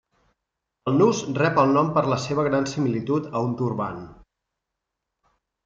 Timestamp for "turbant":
3.63-4.03